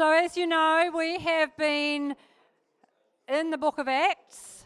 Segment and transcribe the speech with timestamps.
[0.00, 2.16] So, as you know, we have been
[3.28, 4.64] in the book of Acts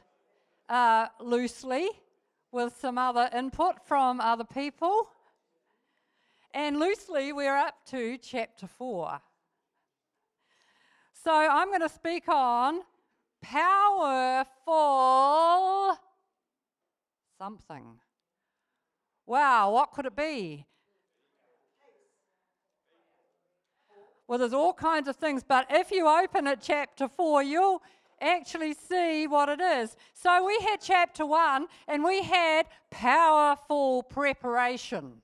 [0.68, 1.88] uh, loosely
[2.52, 5.08] with some other input from other people.
[6.52, 9.20] And loosely, we're up to chapter 4.
[11.24, 12.82] So, I'm going to speak on
[13.42, 14.46] powerful
[17.36, 17.98] something.
[19.26, 20.64] Wow, what could it be?
[24.26, 27.82] Well, there's all kinds of things, but if you open at chapter 4, you'll
[28.20, 29.96] actually see what it is.
[30.14, 35.20] So we had chapter 1 and we had powerful preparation.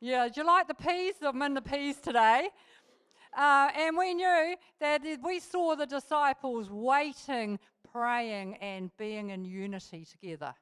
[0.00, 1.14] Yeah, do you like the peas?
[1.22, 2.50] I'm in the peas today.
[3.34, 7.58] Uh, and we knew that we saw the disciples waiting,
[7.92, 10.52] praying, and being in unity together.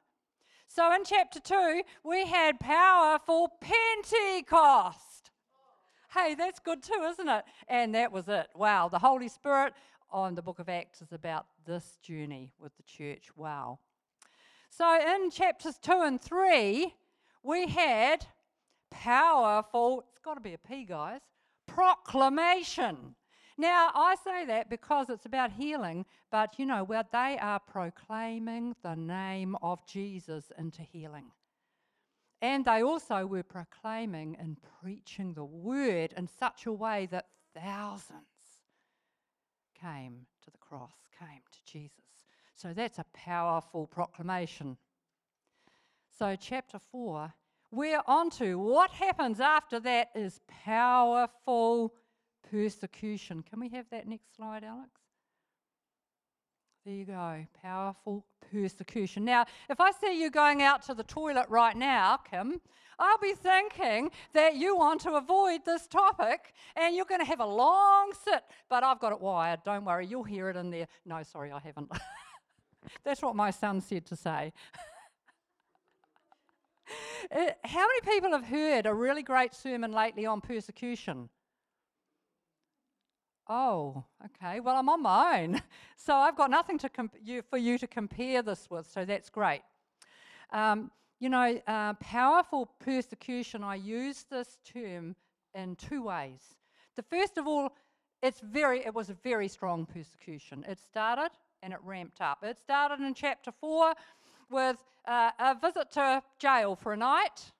[0.67, 5.10] So in chapter 2, we had powerful Pentecost.
[6.13, 7.45] Hey, that's good too, isn't it?
[7.69, 8.47] And that was it.
[8.53, 9.73] Wow, the Holy Spirit
[10.11, 13.29] on the book of Acts is about this journey with the church.
[13.37, 13.79] Wow.
[14.69, 16.93] So in chapters 2 and 3,
[17.43, 18.25] we had
[18.89, 21.21] powerful, it's got to be a P, guys,
[21.65, 23.15] proclamation.
[23.57, 28.75] Now, I say that because it's about healing, but you know, where they are proclaiming
[28.83, 31.31] the name of Jesus into healing.
[32.41, 38.25] And they also were proclaiming and preaching the word in such a way that thousands
[39.79, 42.25] came to the cross, came to Jesus.
[42.55, 44.77] So that's a powerful proclamation.
[46.17, 47.33] So, chapter 4,
[47.71, 51.93] we're on to what happens after that is powerful
[52.49, 53.43] persecution.
[53.43, 54.89] Can we have that next slide, Alex?
[56.83, 57.45] There you go.
[57.61, 59.23] Powerful persecution.
[59.23, 62.59] Now, if I see you going out to the toilet right now, Kim,
[62.97, 67.39] I'll be thinking that you want to avoid this topic and you're going to have
[67.39, 69.59] a long sit, but I've got it wired.
[69.63, 70.87] Don't worry, you'll hear it in there.
[71.05, 71.91] No, sorry, I haven't.
[73.03, 74.53] That's what my son said to say.
[77.33, 81.29] Uh, how many people have heard a really great sermon lately on persecution?
[83.47, 84.59] Oh, okay.
[84.59, 85.61] Well, I'm on my own.
[85.97, 89.29] So I've got nothing to comp- you, for you to compare this with, so that's
[89.29, 89.61] great.
[90.51, 95.15] Um, you know, uh, powerful persecution, I use this term
[95.53, 96.55] in two ways.
[96.95, 97.69] The first of all,
[98.23, 100.65] it's very, it was a very strong persecution.
[100.67, 101.29] It started
[101.61, 102.43] and it ramped up.
[102.43, 103.93] It started in chapter 4
[104.49, 107.51] with uh, a visit to jail for a night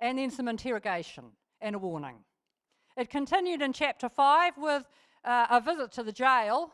[0.00, 1.26] and then some interrogation
[1.60, 2.16] and a warning.
[2.96, 4.84] It continued in chapter 5 with
[5.24, 6.72] uh, a visit to the jail,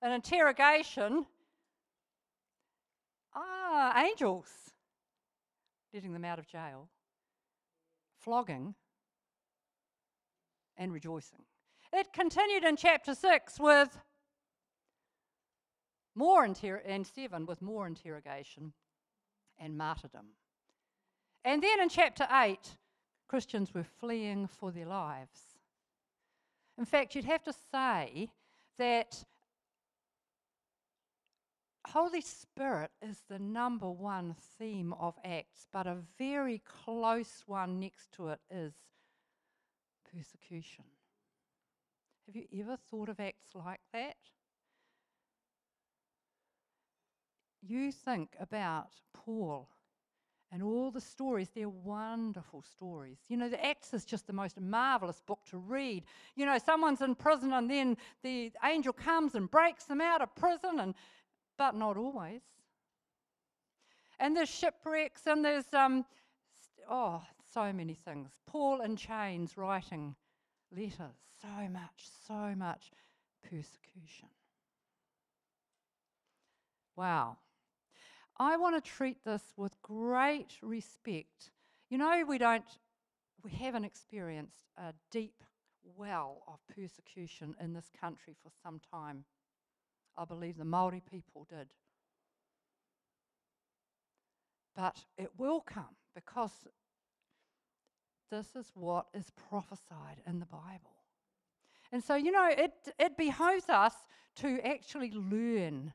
[0.00, 1.26] an interrogation.
[3.34, 4.46] Ah, angels
[5.92, 6.88] letting them out of jail,
[8.18, 8.74] flogging,
[10.76, 11.42] and rejoicing.
[11.92, 13.98] It continued in chapter 6 with
[16.14, 18.72] more inter- and 7 with more interrogation
[19.58, 20.26] and martyrdom.
[21.44, 22.58] And then in chapter 8,
[23.28, 25.47] Christians were fleeing for their lives.
[26.78, 28.30] In fact, you'd have to say
[28.78, 29.24] that
[31.88, 38.12] Holy Spirit is the number one theme of Acts, but a very close one next
[38.12, 38.74] to it is
[40.14, 40.84] persecution.
[42.26, 44.16] Have you ever thought of Acts like that?
[47.60, 49.68] You think about Paul
[50.50, 53.18] and all the stories, they're wonderful stories.
[53.28, 56.04] You know, the Acts is just the most marvelous book to read.
[56.36, 60.34] You know, someone's in prison and then the angel comes and breaks them out of
[60.34, 60.94] prison, and
[61.58, 62.40] but not always.
[64.18, 66.04] And there's shipwrecks and there's um,
[66.90, 67.22] oh,
[67.52, 68.30] so many things.
[68.46, 70.14] Paul in chains writing
[70.74, 71.16] letters.
[71.40, 72.90] So much, so much
[73.42, 74.28] persecution.
[76.96, 77.36] Wow.
[78.40, 81.50] I want to treat this with great respect.
[81.90, 82.64] You know, we don't,
[83.42, 85.42] we haven't experienced a deep
[85.96, 89.24] well of persecution in this country for some time.
[90.16, 91.68] I believe the Maori people did.
[94.76, 96.52] But it will come because
[98.30, 100.94] this is what is prophesied in the Bible.
[101.90, 103.94] And so, you know, it, it behoves us
[104.36, 105.92] to actually learn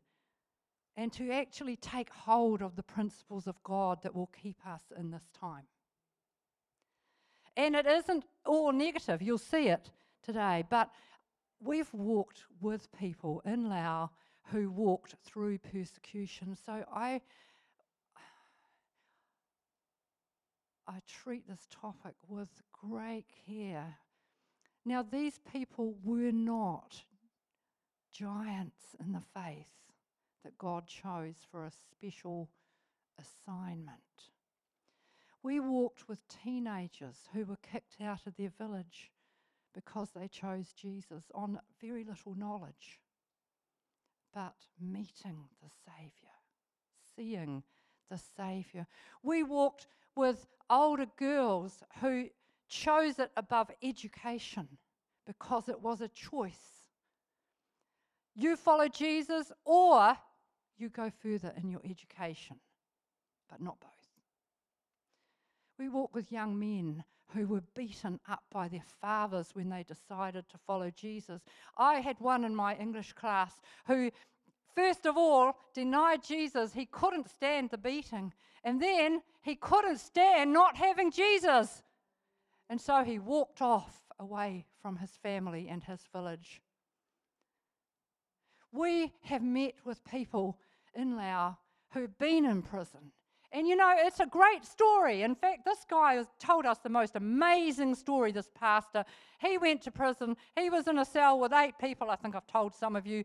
[0.97, 5.11] and to actually take hold of the principles of God that will keep us in
[5.11, 5.63] this time.
[7.57, 9.91] And it isn't all negative, you'll see it
[10.23, 10.89] today, but
[11.59, 14.09] we've walked with people in Laos
[14.51, 16.55] who walked through persecution.
[16.65, 17.21] So I
[20.87, 23.95] I treat this topic with great care
[24.85, 27.03] Now, these people were not
[28.11, 29.67] giants in the faith
[30.43, 32.49] that God chose for a special
[33.19, 33.99] assignment.
[35.41, 39.11] We walked with teenagers who were kicked out of their village
[39.73, 43.01] because they chose Jesus on very little knowledge,
[44.33, 46.33] but meeting the Saviour,
[47.15, 47.63] seeing
[48.09, 48.87] the Saviour.
[49.21, 52.29] We walked with older girls who
[52.69, 54.67] chose it above education
[55.25, 56.87] because it was a choice.
[58.35, 60.15] You follow Jesus or
[60.77, 62.57] you go further in your education,
[63.49, 63.89] but not both.
[65.79, 67.03] We walk with young men
[67.33, 71.41] who were beaten up by their fathers when they decided to follow Jesus.
[71.77, 73.53] I had one in my English class
[73.87, 74.11] who,
[74.75, 76.73] first of all, denied Jesus.
[76.73, 78.33] He couldn't stand the beating.
[78.63, 81.83] And then he couldn't stand not having Jesus.
[82.69, 86.61] And so he walked off away from his family and his village.
[88.73, 90.57] We have met with people
[90.95, 91.53] in Laos
[91.93, 93.11] who've been in prison.
[93.51, 95.21] And you know, it's a great story.
[95.21, 99.05] In fact, this guy has told us the most amazing story, this pastor.
[99.39, 102.47] He went to prison, he was in a cell with eight people, I think I've
[102.47, 103.23] told some of you.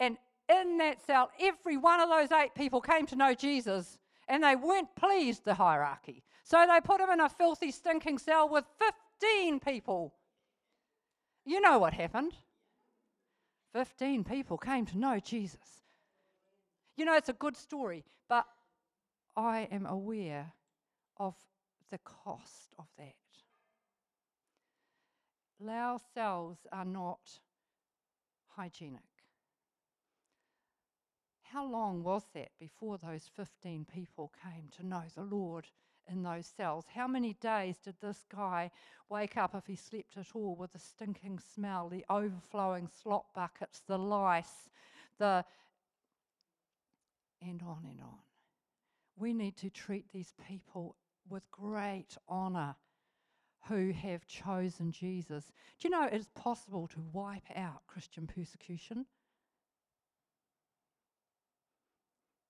[0.00, 0.16] And
[0.48, 4.56] in that cell, every one of those eight people came to know Jesus, and they
[4.56, 6.22] weren't pleased, the hierarchy.
[6.44, 8.64] So they put him in a filthy, stinking cell with
[9.20, 10.14] 15 people.
[11.44, 12.32] You know what happened.
[13.72, 15.82] 15 people came to know Jesus.
[16.96, 18.46] You know, it's a good story, but
[19.36, 20.52] I am aware
[21.16, 21.34] of
[21.90, 23.14] the cost of that.
[25.60, 27.40] Lao cells are not
[28.48, 29.00] hygienic.
[31.42, 35.66] How long was that before those 15 people came to know the Lord
[36.10, 36.84] in those cells.
[36.94, 38.70] How many days did this guy
[39.08, 43.82] wake up, if he slept at all, with the stinking smell, the overflowing slop buckets,
[43.86, 44.68] the lice,
[45.18, 45.44] the.
[47.40, 48.18] and on and on.
[49.16, 50.96] We need to treat these people
[51.28, 52.76] with great honour
[53.68, 55.52] who have chosen Jesus.
[55.78, 59.06] Do you know it's possible to wipe out Christian persecution?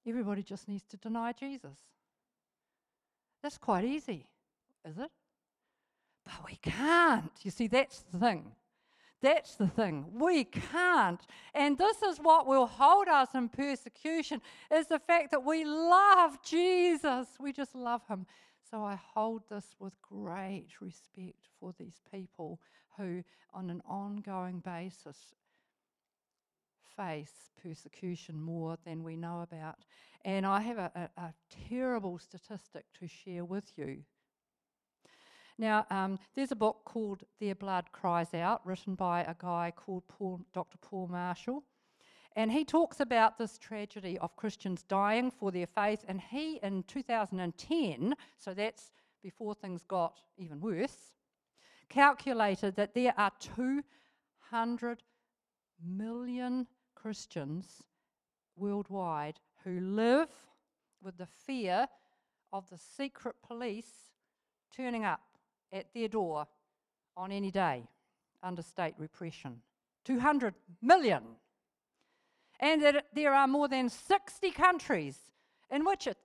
[0.06, 1.78] Everybody just needs to deny Jesus.
[3.42, 4.26] That's quite easy,
[4.84, 5.10] is it?
[6.24, 7.32] But we can't.
[7.42, 8.52] You see, that's the thing.
[9.20, 10.06] That's the thing.
[10.12, 11.20] We can't.
[11.54, 14.40] And this is what will hold us in persecution
[14.72, 17.26] is the fact that we love Jesus.
[17.40, 18.26] We just love him.
[18.70, 22.60] So I hold this with great respect for these people
[22.96, 23.24] who
[23.54, 25.16] on an ongoing basis
[26.98, 29.84] face persecution more than we know about.
[30.24, 31.34] And I have a, a, a
[31.68, 34.02] terrible statistic to share with you.
[35.58, 40.06] Now, um, there's a book called Their Blood Cries Out, written by a guy called
[40.08, 40.78] Paul, Dr.
[40.78, 41.64] Paul Marshall.
[42.36, 46.04] And he talks about this tragedy of Christians dying for their faith.
[46.06, 48.92] And he, in 2010, so that's
[49.22, 51.14] before things got even worse,
[51.88, 55.02] calculated that there are 200
[55.84, 56.66] million
[57.00, 57.82] Christians
[58.56, 60.28] worldwide who live
[61.02, 61.86] with the fear
[62.52, 64.10] of the secret police
[64.74, 65.20] turning up
[65.72, 66.46] at their door
[67.16, 67.84] on any day
[68.42, 69.60] under state repression.
[70.04, 71.22] 200 million.
[72.60, 75.18] And that there are more than 60 countries
[75.70, 76.16] in which it,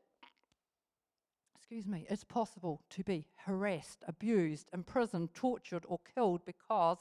[1.55, 6.98] excuse me, it's possible to be harassed, abused, imprisoned, tortured, or killed because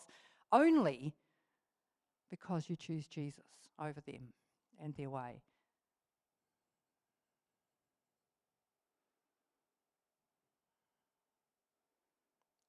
[0.50, 1.14] only
[2.32, 3.44] because you choose Jesus
[3.78, 4.32] over them
[4.82, 5.42] and their way.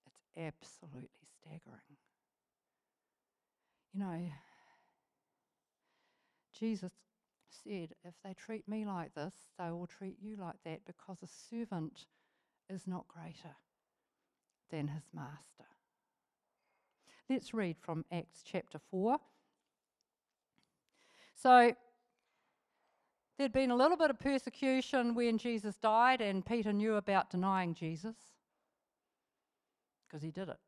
[0.05, 1.07] It's absolutely
[1.39, 1.95] staggering.
[3.93, 4.19] You know,
[6.59, 6.91] Jesus
[7.63, 11.27] said, If they treat me like this, they will treat you like that because a
[11.49, 12.07] servant
[12.69, 13.55] is not greater
[14.69, 15.69] than his master.
[17.29, 19.17] Let's read from Acts chapter 4.
[21.43, 21.73] So,
[23.37, 27.73] there'd been a little bit of persecution when Jesus died, and Peter knew about denying
[27.73, 28.15] Jesus
[30.07, 30.59] because he did it.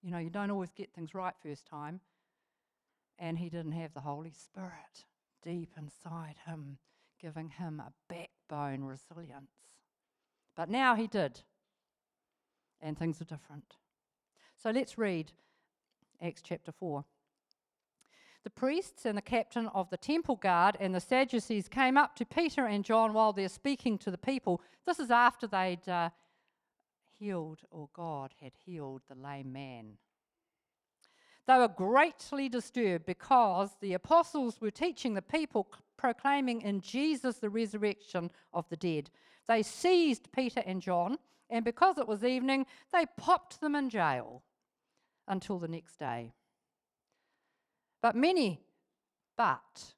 [0.00, 1.98] You know, you don't always get things right first time,
[3.18, 5.06] and he didn't have the Holy Spirit
[5.42, 6.78] deep inside him,
[7.20, 9.50] giving him a backbone resilience.
[10.54, 11.40] But now he did,
[12.80, 13.74] and things are different.
[14.54, 15.32] So let's read
[16.22, 17.04] Acts chapter 4.
[18.48, 22.24] The priests and the captain of the temple guard and the Sadducees came up to
[22.24, 24.62] Peter and John while they're speaking to the people.
[24.86, 26.08] This is after they'd uh,
[27.18, 29.98] healed, or God had healed the lame man.
[31.46, 37.50] They were greatly disturbed because the apostles were teaching the people, proclaiming in Jesus the
[37.50, 39.10] resurrection of the dead.
[39.46, 41.18] They seized Peter and John,
[41.50, 42.64] and because it was evening,
[42.94, 44.42] they popped them in jail
[45.26, 46.32] until the next day.
[48.00, 48.60] But many,
[49.36, 49.94] but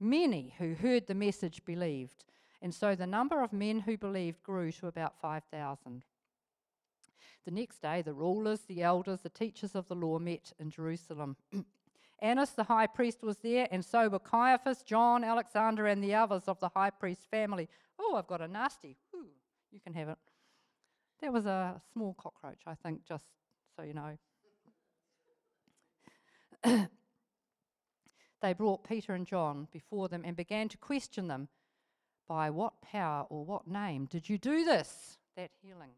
[0.00, 2.24] many who heard the message believed,
[2.62, 6.04] and so the number of men who believed grew to about 5,000.
[7.44, 11.36] The next day, the rulers, the elders, the teachers of the law met in Jerusalem.
[12.22, 16.42] Annas the high priest was there, and so were Caiaphas, John, Alexander, and the others
[16.48, 17.66] of the high priest family.
[17.98, 18.98] Oh, I've got a nasty.
[19.14, 19.28] Ooh,
[19.70, 20.18] you can have it.
[21.22, 23.24] That was a small cockroach, I think, just
[23.74, 24.18] so you know.
[28.40, 31.48] they brought Peter and John before them and began to question them
[32.28, 35.90] By what power or what name did you do this, that healing?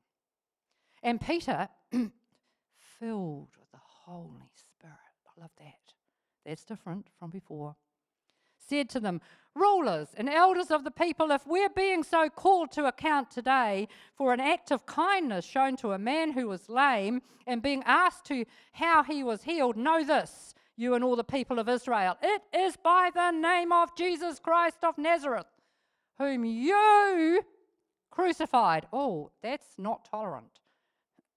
[1.02, 1.68] And Peter,
[3.00, 4.96] filled with the Holy Spirit,
[5.26, 5.94] I love that.
[6.44, 7.76] That's different from before.
[8.56, 9.20] Said to them,
[9.54, 14.32] Rulers and elders of the people, if we're being so called to account today for
[14.32, 18.46] an act of kindness shown to a man who was lame and being asked to
[18.72, 22.16] how he was healed, know this, you and all the people of Israel.
[22.22, 25.46] It is by the name of Jesus Christ of Nazareth,
[26.18, 27.42] whom you
[28.10, 28.86] crucified.
[28.92, 30.60] Oh, that's not tolerant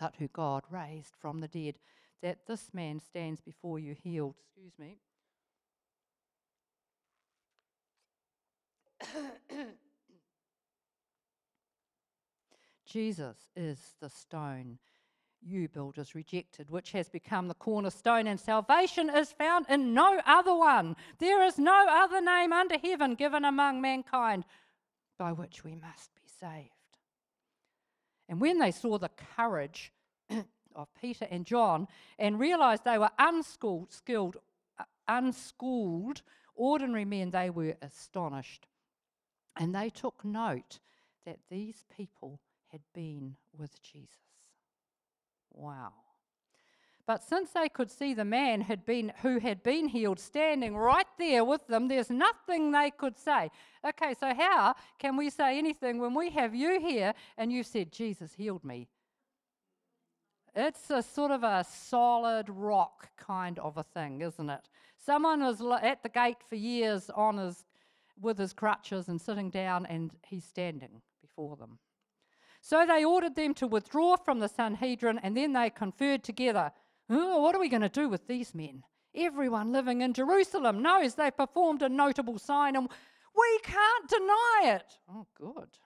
[0.00, 1.76] but who God raised from the dead,
[2.22, 4.36] that this man stands before you healed.
[4.38, 4.98] Excuse me.
[12.86, 14.78] Jesus is the stone
[15.42, 20.54] you builders rejected, which has become the cornerstone, and salvation is found in no other
[20.54, 20.96] one.
[21.18, 24.44] There is no other name under heaven given among mankind
[25.18, 26.70] by which we must be saved.
[28.28, 29.92] And when they saw the courage
[30.74, 34.36] of Peter and John and realized they were unschooled, skilled,
[34.78, 36.22] uh, unschooled,
[36.54, 38.66] ordinary men, they were astonished.
[39.56, 40.78] And they took note
[41.26, 44.29] that these people had been with Jesus.
[45.52, 45.92] Wow.
[47.06, 51.08] But since they could see the man had been, who had been healed standing right
[51.18, 53.50] there with them, there's nothing they could say.
[53.84, 57.90] Okay, so how can we say anything when we have you here and you said,
[57.90, 58.86] Jesus healed me?
[60.54, 64.68] It's a sort of a solid rock kind of a thing, isn't it?
[64.96, 67.64] Someone was at the gate for years on his,
[68.20, 71.78] with his crutches and sitting down, and he's standing before them.
[72.60, 76.72] So they ordered them to withdraw from the Sanhedrin, and then they conferred together
[77.10, 78.84] oh, what are we going to do with these men?
[79.14, 82.88] Everyone living in Jerusalem knows they performed a notable sign and
[83.36, 84.98] we can't deny it.
[85.08, 85.78] Oh, good.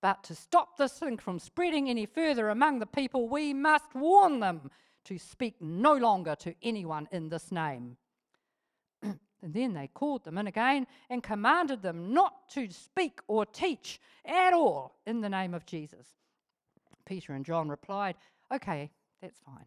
[0.00, 4.40] But to stop this thing from spreading any further among the people, we must warn
[4.40, 4.70] them
[5.04, 7.98] to speak no longer to anyone in this name.
[9.42, 14.00] And then they called them in again and commanded them not to speak or teach
[14.24, 16.06] at all in the name of Jesus.
[17.06, 18.16] Peter and John replied,
[18.52, 18.90] Okay,
[19.22, 19.64] that's fine.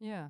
[0.00, 0.28] Yeah.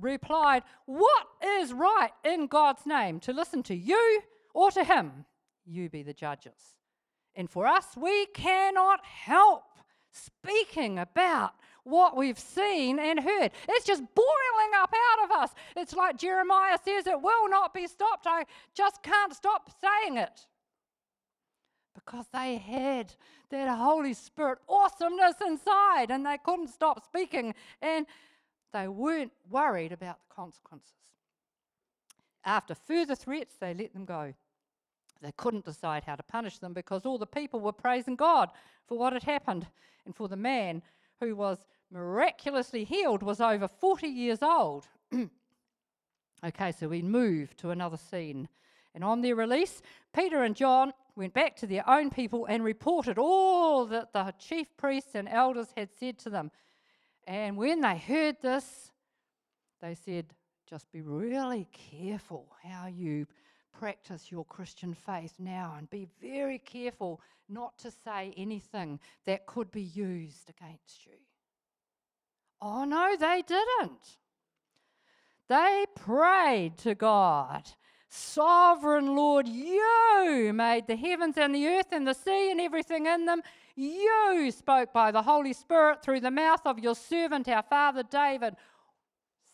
[0.00, 3.20] Replied, What is right in God's name?
[3.20, 5.24] To listen to you or to him?
[5.64, 6.76] You be the judges.
[7.36, 9.64] And for us, we cannot help
[10.10, 11.54] speaking about
[11.84, 13.50] what we've seen and heard.
[13.68, 15.50] It's just boiling up out of us.
[15.76, 18.26] It's like Jeremiah says, it will not be stopped.
[18.26, 20.46] I just can't stop saying it
[21.94, 23.14] because they had
[23.50, 28.06] that Holy Spirit awesomeness inside and they couldn't stop speaking and
[28.72, 30.90] they weren't worried about the consequences.
[32.44, 34.34] After further threats, they let them go.
[35.22, 38.50] They couldn't decide how to punish them because all the people were praising God
[38.86, 39.66] for what had happened.
[40.04, 40.82] And for the man
[41.20, 41.64] who was
[41.94, 44.88] miraculously healed was over 40 years old.
[46.44, 48.48] okay, so we move to another scene.
[48.94, 49.80] And on their release,
[50.12, 54.76] Peter and John went back to their own people and reported all that the chief
[54.76, 56.50] priests and elders had said to them.
[57.26, 58.90] And when they heard this,
[59.80, 60.26] they said,
[60.68, 63.26] just be really careful how you
[63.78, 69.70] practice your Christian faith now and be very careful not to say anything that could
[69.70, 71.12] be used against you.
[72.60, 74.18] Oh, no, they didn't.
[75.48, 77.68] They prayed to God
[78.16, 83.26] Sovereign Lord, you made the heavens and the earth and the sea and everything in
[83.26, 83.42] them.
[83.74, 88.54] You spoke by the Holy Spirit through the mouth of your servant, our father David.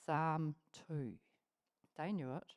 [0.04, 0.56] Psalm
[0.88, 1.12] 2.
[1.96, 2.52] They knew it.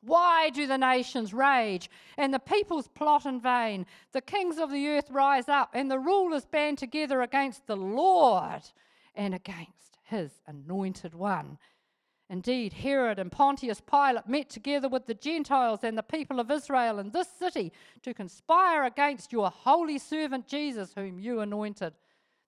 [0.00, 3.84] Why do the nations rage and the peoples plot in vain?
[4.12, 8.62] The kings of the earth rise up and the rulers band together against the Lord
[9.14, 11.58] and against his anointed one.
[12.30, 16.98] Indeed, Herod and Pontius Pilate met together with the Gentiles and the people of Israel
[16.98, 21.92] in this city to conspire against your holy servant Jesus, whom you anointed.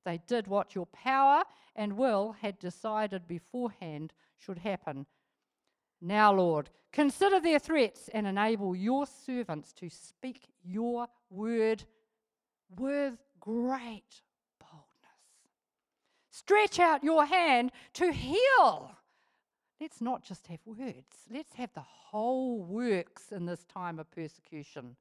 [0.05, 1.43] They did what your power
[1.75, 5.07] and will had decided beforehand should happen.
[6.01, 11.85] Now, Lord, consider their threats and enable your servants to speak your word
[12.71, 14.23] with great.
[16.37, 18.97] Stretch out your hand to heal
[19.81, 24.97] Let's not just have words, let's have the whole works in this time of persecution.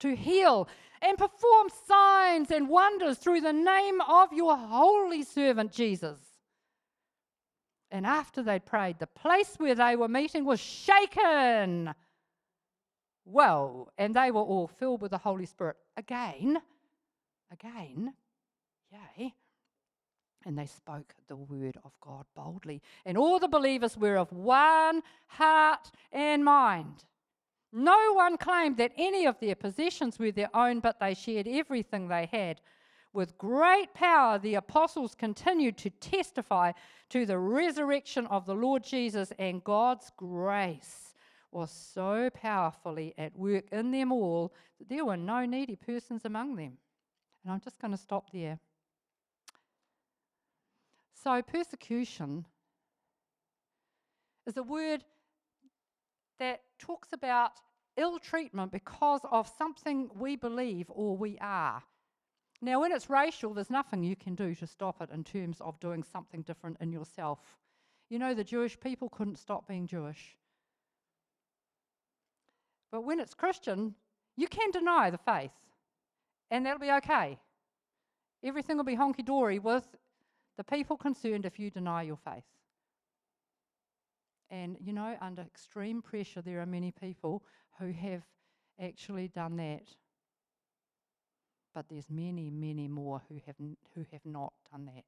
[0.00, 0.68] To heal
[1.02, 6.20] and perform signs and wonders through the name of your holy servant Jesus.
[7.90, 11.92] And after they'd prayed, the place where they were meeting was shaken.
[13.24, 15.76] Well, and they were all filled with the Holy Spirit.
[15.96, 16.60] Again,
[17.50, 18.14] again,
[18.92, 19.34] yay
[20.44, 22.82] and they spoke the word of God boldly.
[23.04, 27.04] And all the believers were of one heart and mind.
[27.72, 32.08] No one claimed that any of their possessions were their own, but they shared everything
[32.08, 32.60] they had.
[33.12, 36.72] With great power, the apostles continued to testify
[37.10, 41.14] to the resurrection of the Lord Jesus, and God's grace
[41.50, 46.56] was so powerfully at work in them all that there were no needy persons among
[46.56, 46.76] them.
[47.42, 48.58] And I'm just going to stop there.
[51.22, 52.46] So, persecution
[54.46, 55.04] is a word
[56.38, 57.52] that talks about
[57.96, 61.82] ill treatment because of something we believe or we are.
[62.62, 65.80] Now, when it's racial, there's nothing you can do to stop it in terms of
[65.80, 67.40] doing something different in yourself.
[68.10, 70.36] You know, the Jewish people couldn't stop being Jewish.
[72.92, 73.96] But when it's Christian,
[74.36, 75.52] you can deny the faith,
[76.50, 77.38] and that'll be okay.
[78.44, 79.84] Everything will be honky dory with
[80.58, 82.44] the people concerned if you deny your faith.
[84.50, 87.42] And you know, under extreme pressure, there are many people
[87.78, 88.22] who have
[88.82, 89.84] actually done that.
[91.74, 93.54] But there's many, many more who have,
[93.94, 95.04] who have not done that.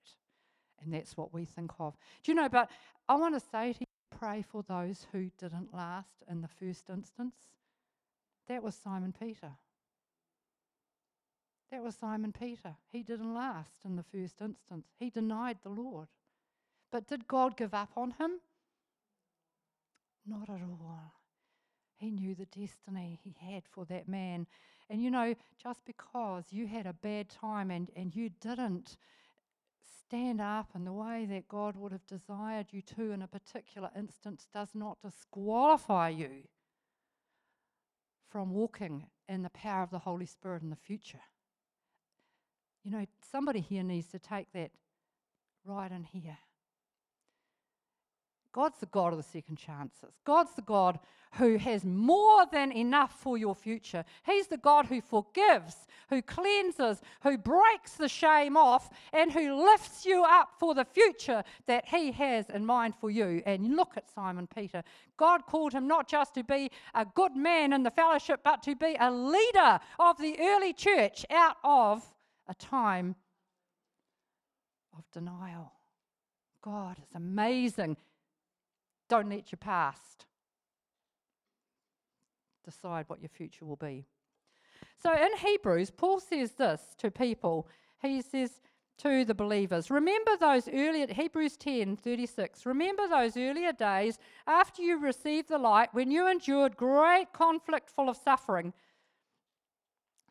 [0.82, 1.94] And that's what we think of.
[2.22, 2.70] Do you know, but
[3.08, 3.86] I want to say to you,
[4.16, 7.34] pray for those who didn't last in the first instance.
[8.46, 9.50] That was Simon Peter.
[11.70, 12.74] That was Simon Peter.
[12.90, 16.09] He didn't last in the first instance, he denied the Lord.
[16.90, 18.40] But did God give up on him?
[20.26, 21.14] Not at all.
[21.96, 24.46] He knew the destiny he had for that man.
[24.88, 28.96] And you know, just because you had a bad time and, and you didn't
[30.00, 33.90] stand up in the way that God would have desired you to in a particular
[33.96, 36.42] instance does not disqualify you
[38.28, 41.20] from walking in the power of the Holy Spirit in the future.
[42.84, 44.70] You know, somebody here needs to take that
[45.64, 46.38] right in here.
[48.52, 50.14] God's the God of the second chances.
[50.24, 50.98] God's the God
[51.34, 54.04] who has more than enough for your future.
[54.26, 60.04] He's the God who forgives, who cleanses, who breaks the shame off, and who lifts
[60.04, 63.42] you up for the future that He has in mind for you.
[63.46, 64.82] And look at Simon Peter.
[65.16, 68.74] God called him not just to be a good man in the fellowship, but to
[68.74, 72.02] be a leader of the early church out of
[72.50, 73.14] a time
[74.98, 75.72] of denial.
[76.62, 77.96] God is amazing.
[79.08, 80.26] Don't let your past
[82.64, 84.04] decide what your future will be.
[85.02, 87.68] So in Hebrews, Paul says this to people.
[88.02, 88.60] He says
[88.98, 95.00] to the believers, remember those earlier, Hebrews 10 36, remember those earlier days after you
[95.00, 98.74] received the light when you endured great conflict full of suffering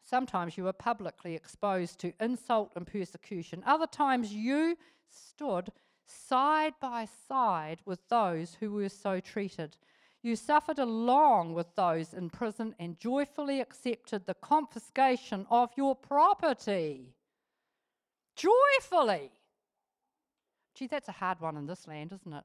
[0.09, 3.61] Sometimes you were publicly exposed to insult and persecution.
[3.63, 4.75] Other times you
[5.07, 5.69] stood
[6.07, 9.77] side by side with those who were so treated.
[10.23, 17.13] You suffered along with those in prison and joyfully accepted the confiscation of your property.
[18.35, 19.31] Joyfully.
[20.73, 22.43] Gee, that's a hard one in this land, isn't it?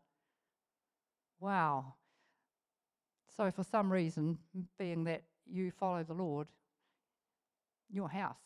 [1.40, 1.94] Wow.
[3.35, 4.37] So, for some reason,
[4.79, 6.46] being that you follow the Lord,
[7.90, 8.36] your house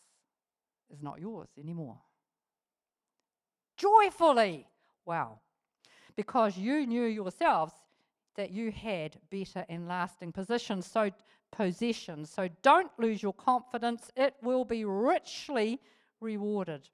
[0.91, 1.99] is not yours anymore.
[3.77, 4.67] Joyfully.
[5.07, 5.41] Wow.
[6.17, 7.73] Because you knew yourselves
[8.37, 11.11] that you had better and lasting positions, so
[11.51, 12.31] possessions.
[12.31, 14.11] So don't lose your confidence.
[14.17, 15.81] It will be richly
[16.21, 16.89] rewarded.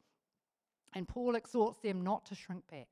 [0.95, 2.89] And Paul exhorts them not to shrink back.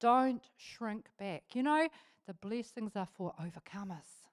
[0.00, 1.44] Don't shrink back.
[1.54, 1.88] You know,
[2.26, 4.23] the blessings are for overcomers.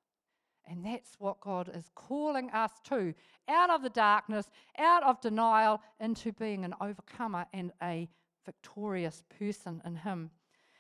[0.67, 3.13] And that's what God is calling us to
[3.49, 8.07] out of the darkness, out of denial, into being an overcomer and a
[8.45, 10.31] victorious person in Him.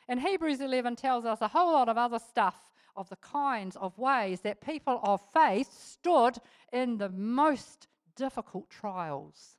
[0.07, 3.97] And Hebrews 11 tells us a whole lot of other stuff of the kinds of
[3.97, 6.37] ways that people of faith stood
[6.73, 9.57] in the most difficult trials.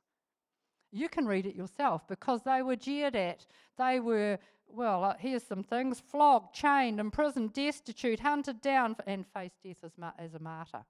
[0.91, 3.45] You can read it yourself because they were jeered at.
[3.77, 4.37] They were,
[4.73, 9.91] well, uh, here's some things flogged, chained, imprisoned, destitute, hunted down, and faced death as,
[9.97, 10.83] ma- as a martyr.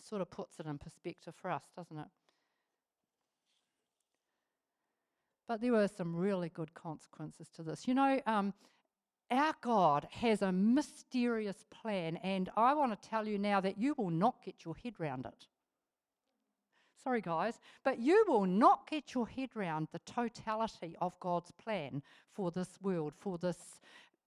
[0.00, 2.06] Sort of puts it in perspective for us, doesn't it?
[5.46, 7.88] But there were some really good consequences to this.
[7.88, 8.54] You know, um,
[9.30, 13.94] our God has a mysterious plan, and I want to tell you now that you
[13.98, 15.46] will not get your head round it.
[17.02, 22.02] Sorry, guys, but you will not get your head round the totality of God's plan
[22.32, 23.80] for this world, for this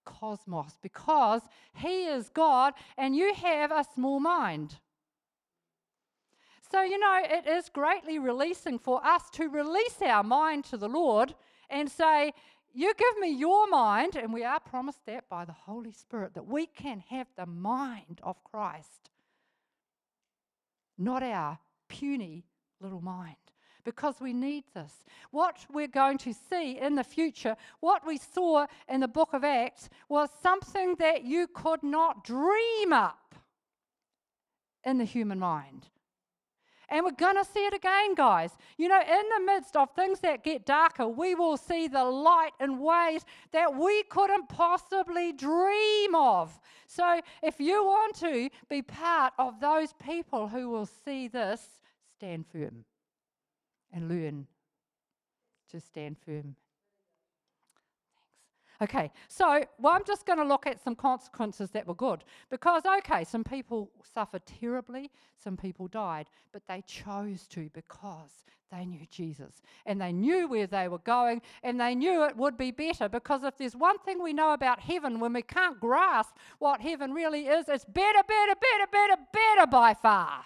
[0.05, 1.43] cosmos, because
[1.75, 4.77] He is God and you have a small mind.
[6.71, 10.89] So, you know, it is greatly releasing for us to release our mind to the
[10.89, 11.35] Lord
[11.69, 12.33] and say,
[12.73, 16.47] You give me your mind, and we are promised that by the Holy Spirit, that
[16.47, 19.11] we can have the mind of Christ,
[20.97, 22.45] not our puny
[22.83, 23.35] little mind
[23.83, 24.93] because we need this.
[25.31, 29.43] What we're going to see in the future, what we saw in the book of
[29.43, 33.35] Acts, was something that you could not dream up
[34.83, 35.87] in the human mind.
[36.89, 38.51] And we're going to see it again, guys.
[38.77, 42.51] You know, in the midst of things that get darker, we will see the light
[42.59, 46.59] in ways that we couldn't possibly dream of.
[46.85, 51.61] So, if you want to be part of those people who will see this,
[52.17, 52.85] stand firm
[53.91, 54.47] and learn
[55.71, 56.55] to stand firm.
[58.79, 58.93] Thanks.
[58.93, 62.23] Okay, so well, I'm just going to look at some consequences that were good.
[62.49, 68.85] Because, okay, some people suffered terribly, some people died, but they chose to because they
[68.85, 72.71] knew Jesus and they knew where they were going and they knew it would be
[72.71, 73.07] better.
[73.07, 77.11] Because if there's one thing we know about heaven when we can't grasp what heaven
[77.11, 80.45] really is, it's better, better, better, better, better by far.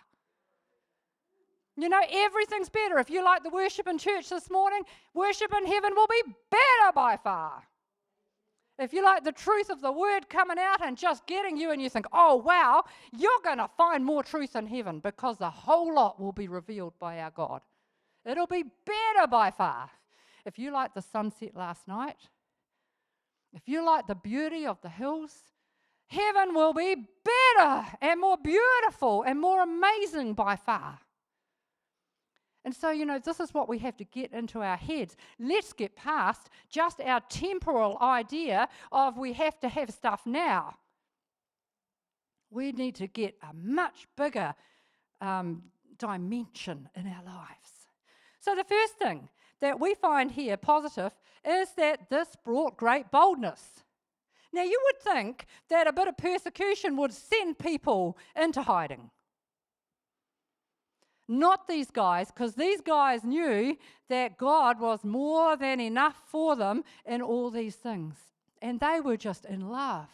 [1.78, 2.98] You know, everything's better.
[2.98, 4.82] If you like the worship in church this morning,
[5.14, 7.64] worship in heaven will be better by far.
[8.80, 11.82] If you like the truth of the word coming out and just getting you, and
[11.82, 12.84] you think, oh, wow,
[13.16, 16.94] you're going to find more truth in heaven because the whole lot will be revealed
[17.00, 17.62] by our God.
[18.26, 19.90] It'll be better by far.
[20.46, 22.18] If you like the sunset last night,
[23.54, 25.34] if you like the beauty of the hills,
[26.08, 31.00] heaven will be better and more beautiful and more amazing by far.
[32.68, 35.16] And so, you know, this is what we have to get into our heads.
[35.40, 40.76] Let's get past just our temporal idea of we have to have stuff now.
[42.50, 44.54] We need to get a much bigger
[45.22, 45.64] um,
[45.98, 47.88] dimension in our lives.
[48.42, 49.30] So, the first thing
[49.62, 51.14] that we find here positive
[51.46, 53.86] is that this brought great boldness.
[54.52, 59.10] Now, you would think that a bit of persecution would send people into hiding.
[61.28, 63.78] Not these guys, because these guys knew
[64.10, 68.16] that God was more than enough for them in all these things.
[68.62, 70.08] And they were just in love.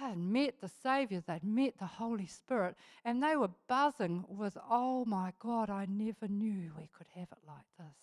[0.00, 5.04] They'd met the Savior, they'd met the Holy Spirit, and they were buzzing with, oh
[5.04, 7.96] my God, I never knew we could have it like this.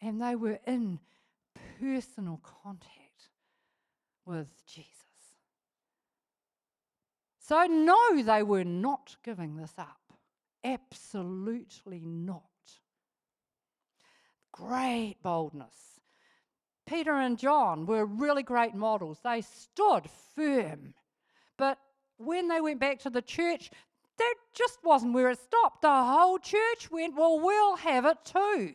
[0.00, 1.00] And they were in
[1.80, 3.30] personal contact
[4.24, 4.92] with Jesus.
[7.38, 10.05] So, no, they were not giving this up.
[10.64, 12.42] Absolutely not.
[14.52, 16.00] Great boldness.
[16.86, 19.18] Peter and John were really great models.
[19.22, 20.94] They stood firm.
[21.56, 21.78] But
[22.16, 23.70] when they went back to the church,
[24.18, 25.82] that just wasn't where it stopped.
[25.82, 28.74] The whole church went, Well, we'll have it too.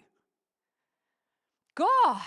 [1.75, 2.21] God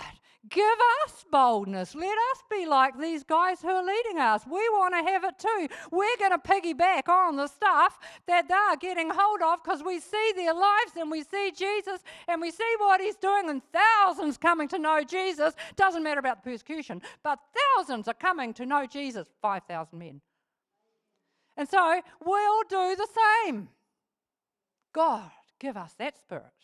[0.50, 1.94] Give us boldness.
[1.94, 4.42] Let us be like these guys who are leading us.
[4.46, 5.68] We want to have it too.
[5.90, 10.32] We're going to piggyback on the stuff that they're getting hold of because we see
[10.36, 14.68] their lives and we see Jesus and we see what he's doing, and thousands coming
[14.68, 15.54] to know Jesus.
[15.76, 17.38] Doesn't matter about the persecution, but
[17.76, 19.28] thousands are coming to know Jesus.
[19.40, 20.20] 5,000 men.
[21.56, 23.08] And so we'll do the
[23.46, 23.68] same.
[24.92, 26.63] God, give us that spirit.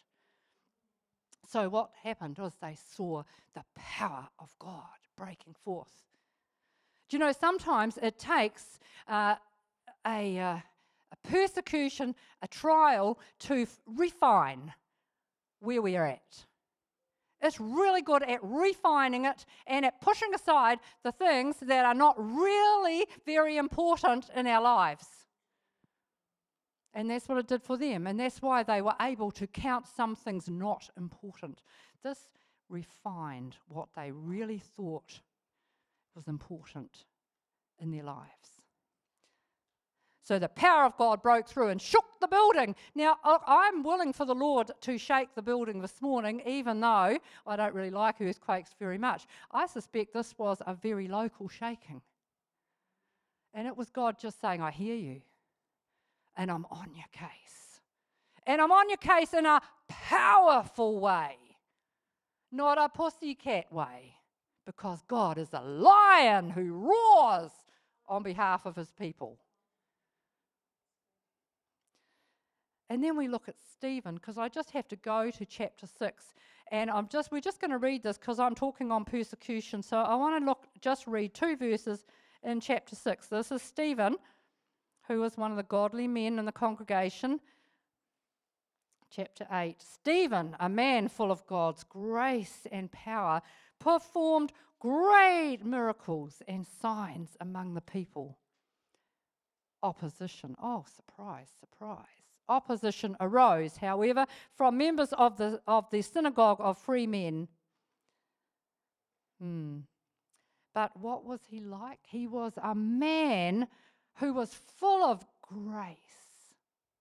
[1.50, 4.84] So, what happened was they saw the power of God
[5.16, 6.04] breaking forth.
[7.08, 9.34] Do you know, sometimes it takes uh,
[10.06, 10.58] a, uh,
[11.10, 14.72] a persecution, a trial to f- refine
[15.58, 16.44] where we are at.
[17.42, 22.14] It's really good at refining it and at pushing aside the things that are not
[22.16, 25.19] really very important in our lives.
[26.92, 28.06] And that's what it did for them.
[28.06, 31.62] And that's why they were able to count some things not important.
[32.02, 32.28] This
[32.68, 35.20] refined what they really thought
[36.14, 37.04] was important
[37.78, 38.28] in their lives.
[40.22, 42.76] So the power of God broke through and shook the building.
[42.94, 47.56] Now, I'm willing for the Lord to shake the building this morning, even though I
[47.56, 49.26] don't really like earthquakes very much.
[49.50, 52.02] I suspect this was a very local shaking.
[53.54, 55.22] And it was God just saying, I hear you
[56.36, 57.80] and I'm on your case.
[58.46, 61.36] And I'm on your case in a powerful way,
[62.50, 64.14] not a pussycat way,
[64.66, 67.52] because God is a lion who roars
[68.08, 69.38] on behalf of his people.
[72.88, 76.34] And then we look at Stephen, because I just have to go to chapter 6.
[76.72, 79.82] And I'm just we're just going to read this because I'm talking on persecution.
[79.82, 82.04] So I want to look just read two verses
[82.42, 83.26] in chapter 6.
[83.28, 84.16] This is Stephen
[85.10, 87.40] who was one of the godly men in the congregation.
[89.10, 93.42] Chapter 8 Stephen, a man full of God's grace and power,
[93.80, 98.38] performed great miracles and signs among the people.
[99.82, 100.54] Opposition.
[100.62, 102.06] Oh, surprise, surprise.
[102.48, 107.48] Opposition arose, however, from members of the, of the synagogue of free men.
[109.40, 109.78] Hmm.
[110.72, 111.98] But what was he like?
[112.04, 113.66] He was a man
[114.20, 115.96] who was full of grace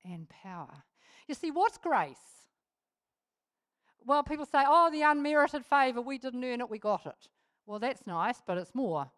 [0.05, 0.83] and power.
[1.27, 2.17] You see, what's grace?
[4.05, 7.27] Well, people say, oh, the unmerited favour, we didn't earn it, we got it.
[7.65, 9.11] Well, that's nice, but it's more.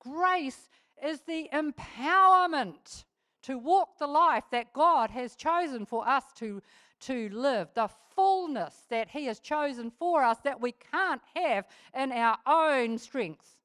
[0.00, 0.68] Grace
[1.02, 3.04] is the empowerment
[3.44, 6.60] to walk the life that God has chosen for us to,
[7.00, 12.12] to live, the fullness that He has chosen for us that we can't have in
[12.12, 13.56] our own strength.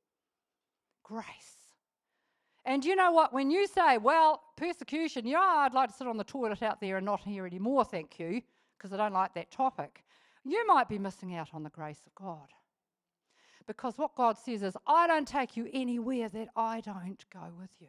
[1.04, 1.59] Grace.
[2.66, 3.34] And you know what?
[3.34, 6.98] When you say, well, persecution, yeah, I'd like to sit on the toilet out there
[6.98, 8.42] and not hear anymore, thank you,
[8.78, 10.04] because I don't like that topic,
[10.44, 12.48] you might be missing out on the grace of God.
[13.68, 17.70] Because what God says is, I don't take you anywhere that I don't go with
[17.80, 17.88] you.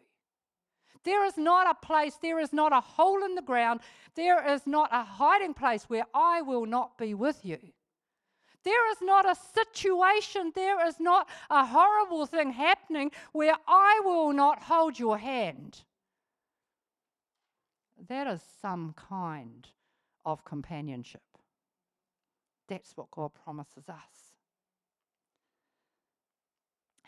[1.05, 3.81] There is not a place, there is not a hole in the ground,
[4.15, 7.59] there is not a hiding place where I will not be with you.
[8.65, 14.33] There is not a situation, there is not a horrible thing happening where I will
[14.33, 15.83] not hold your hand.
[18.09, 19.67] That is some kind
[20.25, 21.23] of companionship.
[22.69, 24.35] That's what God promises us.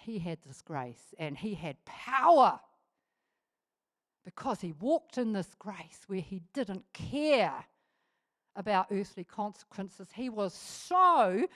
[0.00, 2.58] He had this grace and he had power
[4.24, 7.64] because he walked in this grace where he didn't care
[8.56, 10.08] about earthly consequences.
[10.14, 11.46] He was so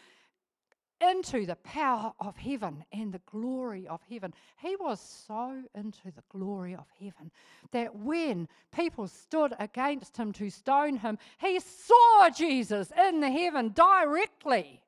[1.01, 4.33] into the power of heaven and the glory of heaven.
[4.63, 7.31] He was so into the glory of heaven
[7.73, 13.73] that when people stood against him to stone him, he saw Jesus in the heaven
[13.75, 14.81] directly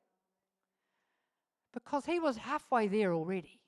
[1.73, 3.59] because he was halfway there already.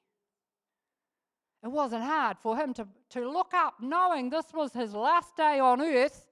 [1.64, 5.60] It wasn't hard for him to, to look up knowing this was his last day
[5.60, 6.31] on earth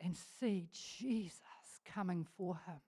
[0.00, 1.40] and see Jesus
[1.94, 2.80] coming for him.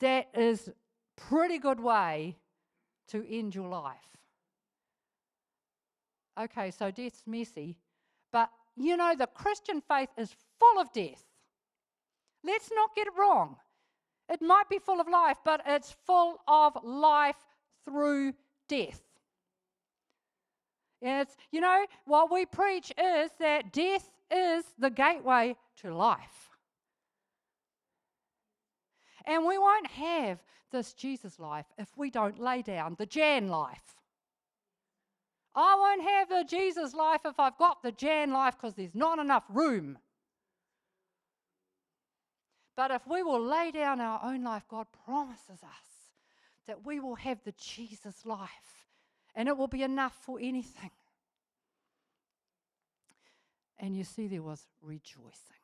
[0.00, 0.70] That is
[1.16, 2.36] pretty good way
[3.08, 3.96] to end your life.
[6.38, 7.76] Okay, so death's messy,
[8.32, 11.22] but you know the Christian faith is full of death.
[12.42, 13.56] Let's not get it wrong.
[14.28, 17.36] It might be full of life, but it's full of life
[17.84, 18.32] through
[18.68, 19.00] death.
[21.00, 26.50] It's, you know, what we preach is that death is the gateway to life.
[29.26, 30.38] And we won't have
[30.70, 33.94] this Jesus life if we don't lay down the Jan life.
[35.54, 39.18] I won't have the Jesus life if I've got the Jan life because there's not
[39.18, 39.98] enough room.
[42.76, 46.10] But if we will lay down our own life, God promises us
[46.66, 48.48] that we will have the Jesus life
[49.36, 50.90] and it will be enough for anything.
[53.78, 55.56] And you see, there was rejoicing.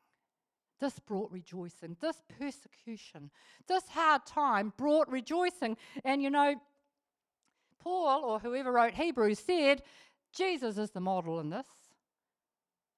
[0.81, 1.97] This brought rejoicing.
[2.01, 3.31] This persecution,
[3.69, 5.77] this hard time brought rejoicing.
[6.05, 6.55] And you know,
[7.81, 9.83] Paul, or whoever wrote Hebrews, said,
[10.35, 11.67] Jesus is the model in this.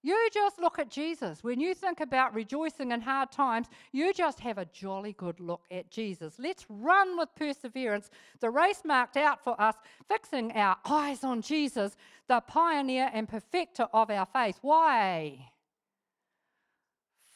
[0.04, 1.44] You just look at Jesus.
[1.44, 5.62] When you think about rejoicing in hard times, you just have a jolly good look
[5.70, 6.34] at Jesus.
[6.38, 8.10] Let's run with perseverance
[8.40, 9.76] the race marked out for us,
[10.08, 14.58] fixing our eyes on Jesus, the pioneer and perfecter of our faith.
[14.60, 15.50] Why?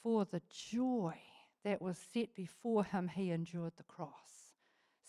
[0.03, 1.15] For the joy
[1.65, 4.55] that was set before him, he endured the cross,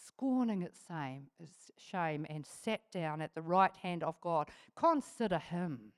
[0.05, 0.79] scorning its
[1.77, 4.49] shame, and sat down at the right hand of God.
[4.75, 5.93] Consider him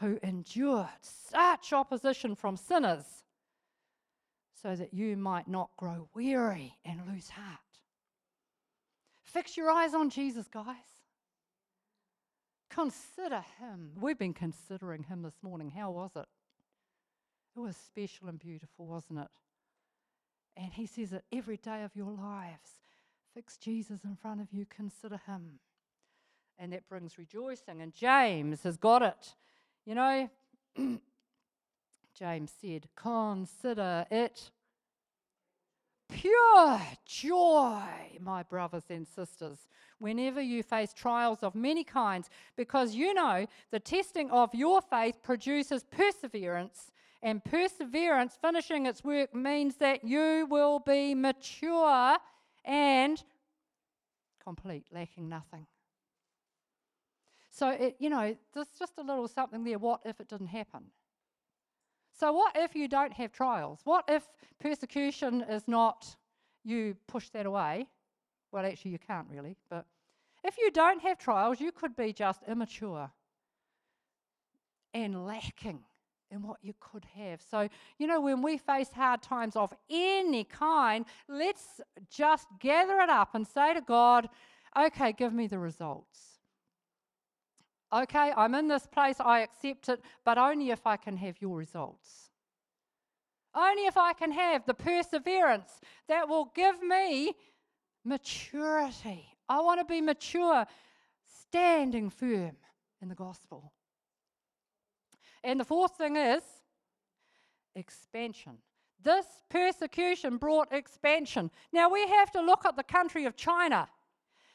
[0.00, 3.04] who endured such opposition from sinners
[4.62, 7.58] so that you might not grow weary and lose heart.
[9.22, 10.76] Fix your eyes on Jesus, guys.
[12.70, 13.92] Consider him.
[14.00, 15.70] We've been considering him this morning.
[15.70, 16.26] How was it?
[17.56, 19.28] It was special and beautiful, wasn't it?
[20.56, 22.70] And he says that every day of your lives,
[23.34, 25.60] fix Jesus in front of you, consider him.
[26.58, 27.80] And that brings rejoicing.
[27.80, 29.34] And James has got it.
[29.88, 30.28] You know,
[32.14, 34.50] James said, Consider it
[36.10, 37.80] pure joy,
[38.20, 39.66] my brothers and sisters,
[39.98, 45.22] whenever you face trials of many kinds, because you know the testing of your faith
[45.22, 52.18] produces perseverance, and perseverance, finishing its work, means that you will be mature
[52.62, 53.24] and
[54.44, 55.66] complete, lacking nothing.
[57.58, 59.78] So, it, you know, there's just a little something there.
[59.78, 60.84] What if it didn't happen?
[62.16, 63.80] So, what if you don't have trials?
[63.82, 64.28] What if
[64.60, 66.14] persecution is not,
[66.64, 67.88] you push that away?
[68.52, 69.86] Well, actually, you can't really, but
[70.44, 73.10] if you don't have trials, you could be just immature
[74.94, 75.80] and lacking
[76.30, 77.42] in what you could have.
[77.42, 77.68] So,
[77.98, 83.34] you know, when we face hard times of any kind, let's just gather it up
[83.34, 84.28] and say to God,
[84.78, 86.37] okay, give me the results.
[87.92, 91.56] Okay, I'm in this place, I accept it, but only if I can have your
[91.56, 92.30] results.
[93.54, 97.32] Only if I can have the perseverance that will give me
[98.04, 99.26] maturity.
[99.48, 100.66] I want to be mature,
[101.42, 102.56] standing firm
[103.00, 103.72] in the gospel.
[105.42, 106.42] And the fourth thing is
[107.74, 108.58] expansion.
[109.02, 111.50] This persecution brought expansion.
[111.72, 113.88] Now we have to look at the country of China.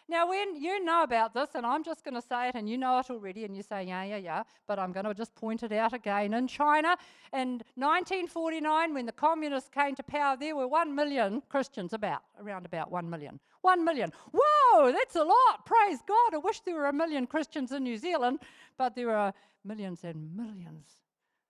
[0.09, 2.77] Now, when you know about this, and I'm just going to say it, and you
[2.77, 5.63] know it already, and you say, yeah, yeah, yeah, but I'm going to just point
[5.63, 6.33] it out again.
[6.33, 6.97] In China,
[7.31, 12.65] in 1949, when the communists came to power, there were 1 million Christians, about, around
[12.65, 13.39] about 1 million.
[13.61, 14.11] 1 million.
[14.33, 15.65] Whoa, that's a lot.
[15.65, 16.33] Praise God.
[16.33, 18.39] I wish there were a million Christians in New Zealand,
[18.77, 20.85] but there are millions and millions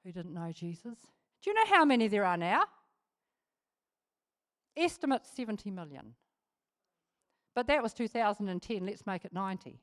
[0.04, 1.00] who didn't know Jesus.
[1.42, 2.66] Do you know how many there are now?
[4.78, 6.14] Estimate 70 million.
[7.56, 8.86] But that was 2010.
[8.86, 9.80] Let's make it 90.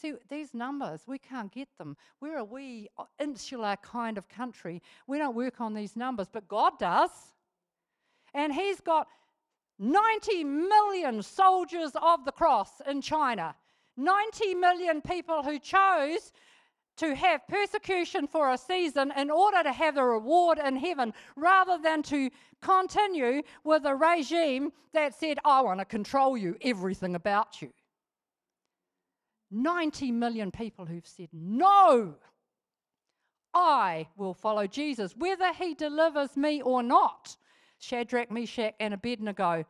[0.00, 1.96] See, these numbers, we can't get them.
[2.20, 4.80] We're a wee uh, insular kind of country.
[5.08, 7.10] We don't work on these numbers, but God does.
[8.32, 9.08] And He's got
[9.80, 13.56] 90 million soldiers of the cross in China,
[13.96, 16.32] 90 million people who chose
[16.98, 21.78] to have persecution for a season in order to have the reward in heaven rather
[21.82, 22.30] than to
[22.60, 27.70] continue with a regime that said, I want to control you, everything about you.
[29.50, 32.14] 90 million people who've said, No,
[33.54, 37.36] I will follow Jesus, whether he delivers me or not.
[37.78, 39.64] Shadrach, Meshach, and Abednego.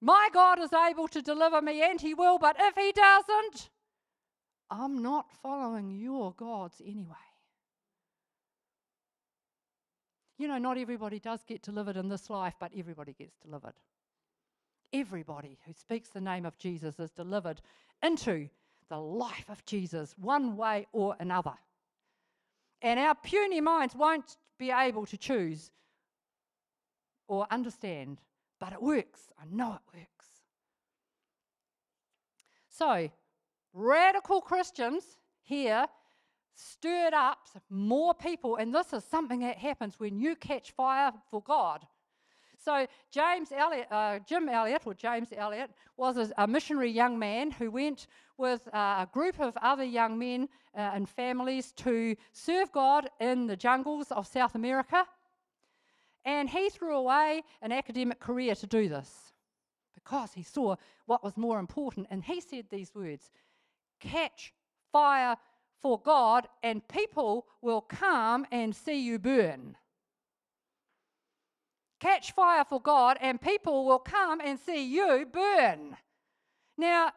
[0.00, 3.70] My God is able to deliver me, and he will, but if he doesn't,
[4.74, 7.14] I'm not following your gods anyway.
[10.36, 13.74] You know, not everybody does get delivered in this life, but everybody gets delivered.
[14.92, 17.60] Everybody who speaks the name of Jesus is delivered
[18.02, 18.48] into
[18.88, 21.54] the life of Jesus, one way or another.
[22.82, 25.70] And our puny minds won't be able to choose
[27.28, 28.20] or understand,
[28.58, 29.30] but it works.
[29.40, 30.26] I know it works.
[32.68, 33.08] So,
[33.74, 35.04] radical Christians
[35.42, 35.86] here
[36.54, 41.42] stirred up more people, and this is something that happens when you catch fire for
[41.42, 41.84] God.
[42.64, 47.70] So James Elliot, uh, Jim Elliot, or James Elliot, was a, missionary young man who
[47.70, 48.06] went
[48.38, 53.46] with uh, a group of other young men uh, and families to serve God in
[53.46, 55.04] the jungles of South America.
[56.24, 59.34] And he threw away an academic career to do this
[59.94, 62.06] because he saw what was more important.
[62.10, 63.30] And he said these words
[64.04, 64.52] catch
[64.92, 65.36] fire
[65.82, 69.76] for God, and people will come and see you burn.
[72.00, 75.96] Catch fire for God, and people will come and see you burn.
[76.76, 77.12] Now,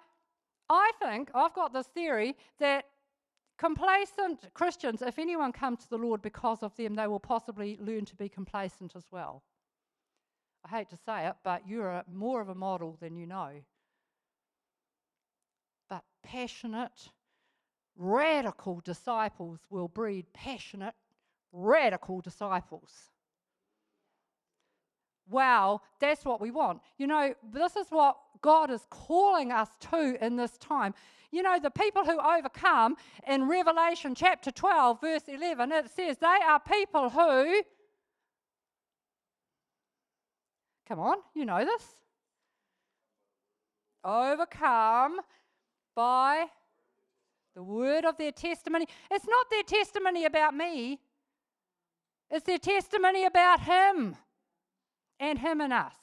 [0.70, 2.86] I think I've got this theory that
[3.58, 8.06] complacent Christians, if anyone comes to the Lord because of them, they will possibly learn
[8.06, 9.44] to be complacent as well.
[10.66, 13.52] I hate to say it, but you're more of a model than you know
[16.28, 17.10] passionate,
[17.96, 20.94] radical disciples will breed passionate,
[21.54, 22.92] radical disciples.
[25.30, 26.82] Wow, that's what we want.
[26.98, 30.94] You know, this is what God is calling us to in this time.
[31.32, 32.96] You know, the people who overcome
[33.28, 37.62] in Revelation chapter 12, verse 11, it says they are people who.
[40.88, 41.84] Come on, you know this.
[44.06, 45.20] Overcome
[45.98, 46.46] by
[47.56, 48.86] the word of their testimony.
[49.10, 51.00] It's not their testimony about me,
[52.30, 54.16] it's their testimony about Him
[55.20, 55.96] and Him and us.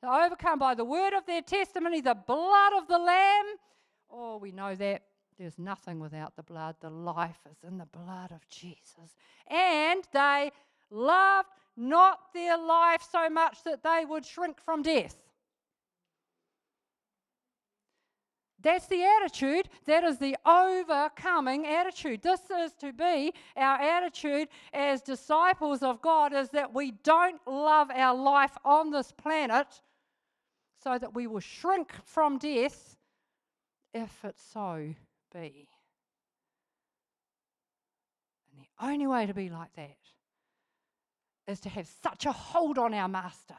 [0.00, 3.46] They're overcome by the word of their testimony, the blood of the Lamb.
[4.10, 5.02] Oh, we know that
[5.38, 6.76] there's nothing without the blood.
[6.80, 9.14] The life is in the blood of Jesus.
[9.46, 10.52] And they
[10.90, 15.16] loved not their life so much that they would shrink from death.
[18.62, 19.68] That's the attitude.
[19.86, 22.22] That is the overcoming attitude.
[22.22, 27.90] This is to be our attitude as disciples of God is that we don't love
[27.90, 29.66] our life on this planet
[30.82, 32.96] so that we will shrink from death
[33.94, 34.94] if it so
[35.32, 35.68] be.
[38.50, 39.96] And the only way to be like that
[41.46, 43.56] is to have such a hold on our master,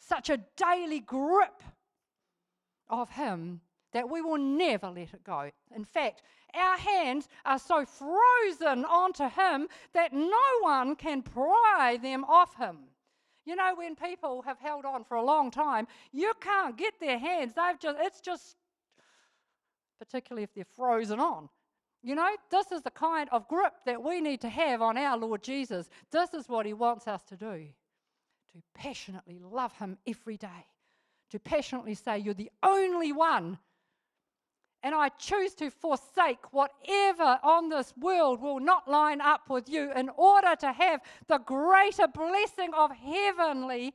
[0.00, 1.62] such a daily grip
[2.88, 3.60] of him
[3.94, 5.50] that we will never let it go.
[5.74, 6.22] In fact,
[6.52, 12.78] our hands are so frozen onto Him that no one can pry them off Him.
[13.46, 17.18] You know, when people have held on for a long time, you can't get their
[17.18, 17.52] hands.
[17.54, 18.56] They've just, it's just,
[19.98, 21.48] particularly if they're frozen on.
[22.02, 25.16] You know, this is the kind of grip that we need to have on our
[25.16, 25.88] Lord Jesus.
[26.10, 27.66] This is what He wants us to do
[28.52, 30.66] to passionately love Him every day,
[31.30, 33.58] to passionately say, You're the only one
[34.84, 39.90] and I choose to forsake whatever on this world will not line up with you
[39.92, 43.94] in order to have the greater blessing of heavenly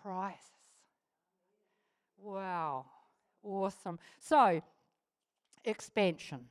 [0.00, 0.40] prizes.
[2.18, 2.86] Wow,
[3.42, 3.98] awesome.
[4.18, 4.62] So,
[5.66, 6.46] expansion.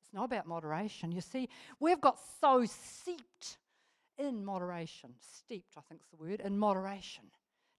[0.00, 1.12] It's not about moderation.
[1.12, 3.58] You see, we've got so seeped
[4.16, 7.24] in moderation, steeped, I think is the word, in moderation,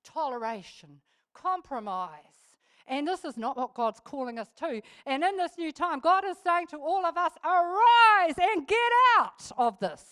[0.03, 1.01] toleration,
[1.33, 2.44] compromise
[2.88, 4.81] and this is not what God's calling us to.
[5.05, 8.77] And in this new time, God is saying to all of us, arise and get
[9.17, 10.03] out of this.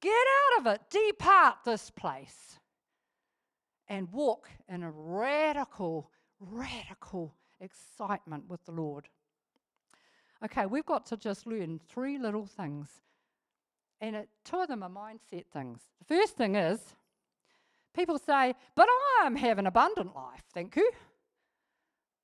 [0.00, 0.80] Get out of it.
[0.90, 2.58] Depart this place.
[3.88, 9.08] And walk in a radical, radical excitement with the Lord.
[10.44, 12.88] Okay, we've got to just learn three little things.
[14.00, 15.80] And it, two of them are mindset things.
[15.98, 16.80] The first thing is
[17.98, 18.86] People say, but
[19.20, 20.88] I'm having abundant life, thank you.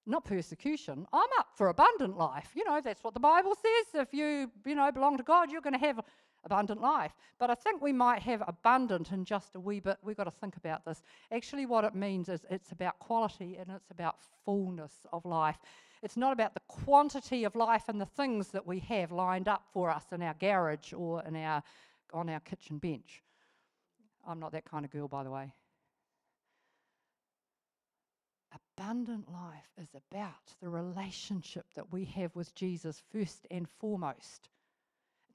[0.07, 1.05] Not persecution.
[1.12, 2.51] I'm up for abundant life.
[2.55, 4.03] You know, that's what the Bible says.
[4.03, 5.99] If you, you know, belong to God, you're going to have
[6.45, 7.11] abundant life.
[7.41, 9.97] But I think we might have abundant in just a wee bit.
[10.01, 11.03] We've got to think about this.
[11.33, 15.59] Actually, what it means is it's about quality and it's about fullness of life.
[16.05, 19.64] It's not about the quantity of life and the things that we have lined up
[19.72, 21.64] for us in our garage or in our,
[22.12, 23.25] on our kitchen bench.
[24.27, 25.53] I'm not that kind of girl, by the way.
[28.55, 34.49] Abundant life is about the relationship that we have with Jesus first and foremost.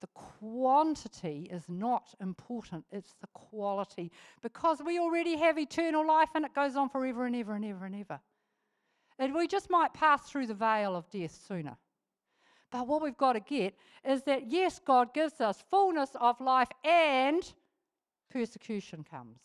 [0.02, 4.12] The quantity is not important, it's the quality
[4.42, 7.86] because we already have eternal life and it goes on forever and ever and ever
[7.86, 8.20] and ever.
[9.18, 11.76] And we just might pass through the veil of death sooner.
[12.72, 13.76] But what we've got to get
[14.08, 17.44] is that yes, God gives us fullness of life and
[18.32, 19.40] persecution comes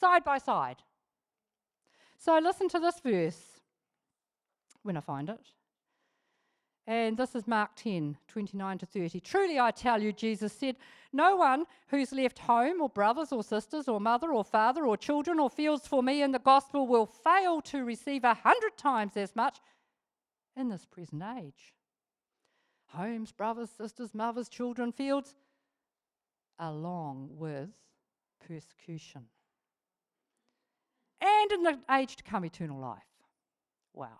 [0.00, 0.76] side by side.
[2.20, 3.40] So listen to this verse
[4.82, 5.40] when I find it.
[6.86, 9.20] And this is Mark 10, 29 to 30.
[9.20, 10.76] Truly I tell you, Jesus said,
[11.14, 15.40] no one who's left home or brothers or sisters or mother or father or children
[15.40, 19.34] or fields for me in the gospel will fail to receive a hundred times as
[19.34, 19.58] much
[20.56, 21.72] in this present age.
[22.88, 25.34] Homes, brothers, sisters, mothers, children, fields,
[26.58, 27.70] along with
[28.46, 29.26] persecution
[31.20, 33.02] and in the age to come, eternal life.
[33.94, 34.18] Wow.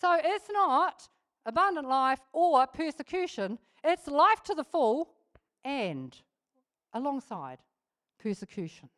[0.00, 1.08] So it's not
[1.46, 5.10] abundant life or persecution, it's life to the full
[5.64, 6.16] and
[6.92, 7.58] alongside
[8.18, 8.88] persecution.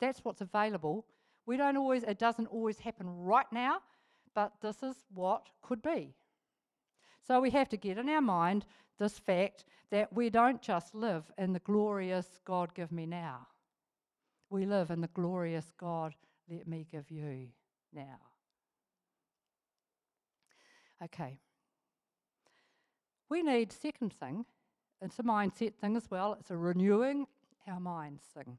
[0.00, 1.06] That's what's available.
[1.46, 3.78] We don't always, it doesn't always happen right now,
[4.34, 6.14] but this is what could be.
[7.26, 8.66] So we have to get in our mind
[8.98, 13.46] this fact that we don't just live in the glorious God give me now
[14.50, 16.14] we live in the glorious God,
[16.48, 17.48] let me give you
[17.92, 18.18] now.
[21.02, 21.38] Okay.
[23.28, 24.46] We need, second thing,
[25.00, 27.26] it's a mindset thing as well, it's a renewing
[27.68, 28.58] our minds thing.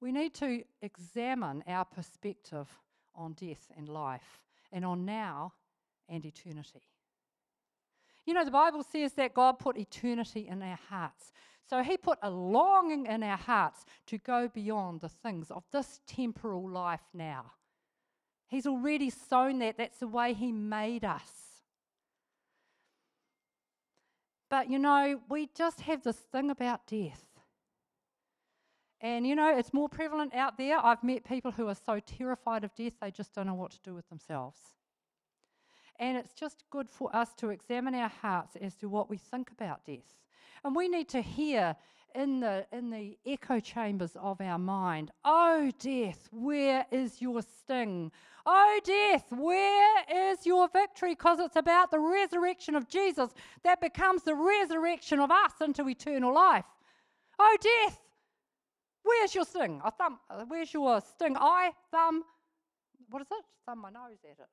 [0.00, 2.68] We need to examine our perspective
[3.14, 4.40] on death and life,
[4.72, 5.52] and on now
[6.08, 6.82] and eternity.
[8.26, 11.32] You know, the Bible says that God put eternity in our hearts.
[11.70, 16.00] So He put a longing in our hearts to go beyond the things of this
[16.04, 17.52] temporal life now.
[18.48, 19.78] He's already sown that.
[19.78, 21.30] That's the way He made us.
[24.50, 27.24] But you know, we just have this thing about death.
[29.00, 30.84] And you know, it's more prevalent out there.
[30.84, 33.78] I've met people who are so terrified of death, they just don't know what to
[33.84, 34.58] do with themselves.
[36.00, 39.52] And it's just good for us to examine our hearts as to what we think
[39.52, 40.16] about death.
[40.64, 41.76] And we need to hear
[42.14, 48.10] in the, in the echo chambers of our mind, Oh, death, where is your sting?
[48.46, 51.12] Oh, death, where is your victory?
[51.12, 53.30] Because it's about the resurrection of Jesus
[53.62, 56.64] that becomes the resurrection of us into eternal life.
[57.38, 58.00] Oh, death,
[59.02, 59.80] Where's your sting?
[59.84, 61.36] I thumb, where's your sting?
[61.36, 62.22] I thumb,
[63.08, 63.44] what is it?
[63.66, 64.48] Thumb my nose at it.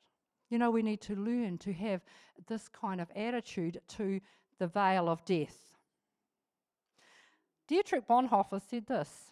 [0.49, 2.01] You know, we need to learn to have
[2.47, 4.22] this kind of attitude to
[4.60, 5.76] the veil of death.
[7.68, 9.32] Dietrich Bonhoeffer said this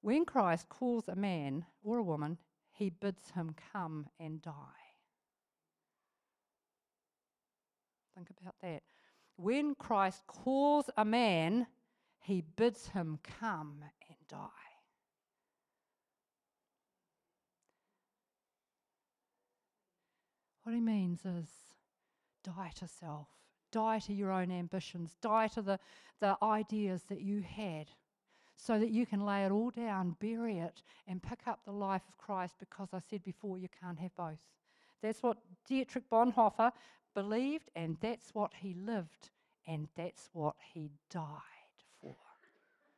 [0.00, 2.38] When Christ calls a man or a woman,
[2.72, 4.52] he bids him come and die.
[8.14, 8.82] Think about that.
[9.36, 11.66] When Christ calls a man,
[12.20, 14.48] he bids him come and die.
[20.62, 21.48] What he means is
[22.42, 23.28] die to self,
[23.74, 25.78] die to your own ambitions, die to the,
[26.20, 27.90] the ideas that you had,
[28.56, 32.02] so that you can lay it all down, bury it, and pick up the life
[32.08, 34.38] of Christ because I said before you can't have both.
[35.02, 36.70] That's what Dietrich Bonhoeffer
[37.14, 39.30] believed, and that's what he lived,
[39.66, 41.30] and that's what he died
[42.00, 42.14] for.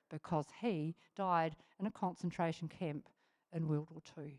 [0.09, 3.09] because he died in a concentration camp
[3.53, 4.39] in World War II.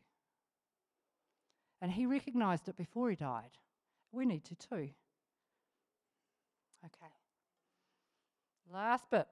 [1.82, 3.58] And he recognized it before he died.
[4.12, 4.90] We need to too.
[6.88, 7.12] Okay.
[8.74, 9.28] Last bit.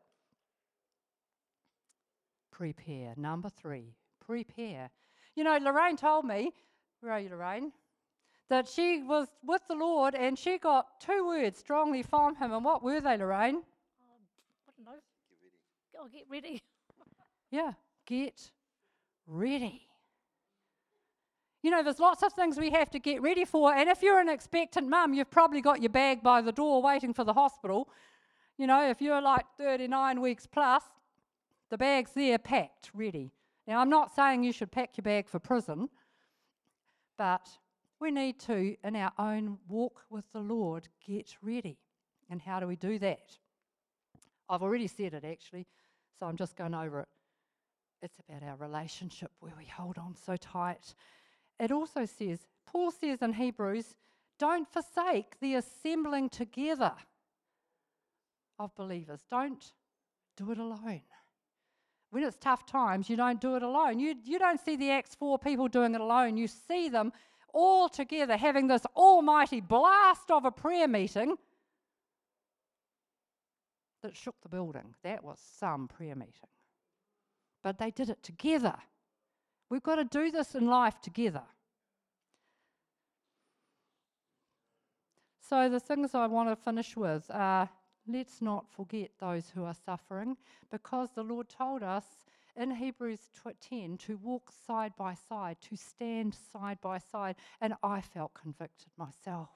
[2.51, 3.13] Prepare.
[3.17, 3.95] Number three.
[4.25, 4.89] Prepare.
[5.35, 6.51] You know, Lorraine told me,
[7.01, 7.71] where are you, Lorraine?
[8.49, 12.53] That she was with the Lord and she got two words strongly from him.
[12.53, 13.63] And what were they, Lorraine?
[15.99, 16.61] oh, get ready.
[17.51, 17.71] Yeah,
[18.05, 18.51] get
[19.27, 19.87] ready.
[21.65, 23.73] You know, there's lots of things we have to get ready for.
[23.73, 27.11] And if you're an expectant mum, you've probably got your bag by the door waiting
[27.11, 27.89] for the hospital.
[28.59, 30.83] You know, if you're like 39 weeks plus,
[31.71, 33.31] the bag's there packed, ready.
[33.65, 35.89] Now, I'm not saying you should pack your bag for prison,
[37.17, 37.49] but
[37.99, 41.79] we need to, in our own walk with the Lord, get ready.
[42.29, 43.39] And how do we do that?
[44.47, 45.65] I've already said it actually.
[46.19, 47.07] So I'm just going over it.
[48.03, 50.93] It's about our relationship where we hold on so tight.
[51.59, 53.95] It also says, Paul says in Hebrews,
[54.37, 56.93] don't forsake the assembling together
[58.59, 59.21] of believers.
[59.29, 59.71] Don't
[60.35, 61.01] do it alone.
[62.11, 63.99] When it's tough times, you don't do it alone.
[63.99, 66.37] You, you don't see the Acts 4 people doing it alone.
[66.37, 67.11] You see them
[67.53, 71.37] all together having this almighty blast of a prayer meeting
[74.03, 74.93] that shook the building.
[75.03, 76.49] That was some prayer meeting.
[77.63, 78.75] But they did it together.
[79.69, 81.43] We've got to do this in life together.
[85.39, 87.69] So, the things I want to finish with are
[88.07, 90.37] let's not forget those who are suffering
[90.71, 92.05] because the Lord told us
[92.55, 93.29] in Hebrews
[93.61, 98.91] 10 to walk side by side, to stand side by side, and I felt convicted
[98.97, 99.49] myself.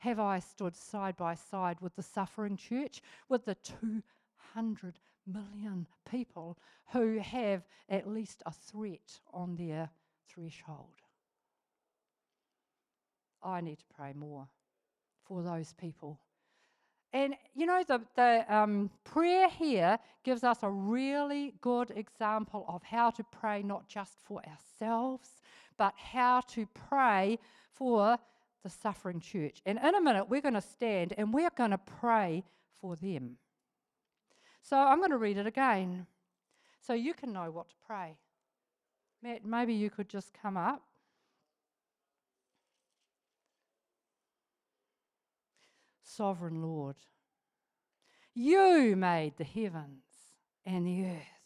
[0.00, 3.56] Have I stood side by side with the suffering church, with the
[4.54, 6.56] 200 million people
[6.92, 9.90] who have at least a threat on their
[10.28, 11.00] threshold?
[13.42, 14.48] I need to pray more
[15.26, 16.20] for those people.
[17.12, 22.82] And you know, the, the um, prayer here gives us a really good example of
[22.82, 25.28] how to pray not just for ourselves,
[25.76, 27.38] but how to pray
[27.72, 28.18] for
[28.62, 29.60] the suffering church.
[29.66, 32.42] And in a minute, we're going to stand and we're going to pray
[32.80, 33.36] for them.
[34.64, 36.06] So I'm going to read it again
[36.80, 38.16] so you can know what to pray.
[39.22, 40.82] Matt, maybe you could just come up.
[46.02, 46.96] Sovereign Lord,
[48.34, 50.04] you made the heavens
[50.64, 51.42] and the earth